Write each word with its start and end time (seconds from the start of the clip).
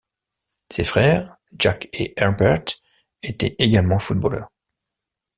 Ses 0.71 0.83
frères, 0.83 1.37
Jack 1.59 1.87
et 1.93 2.19
Herbert, 2.19 2.63
étaient 3.21 3.53
également 3.59 3.99
footballeurs. 3.99 4.49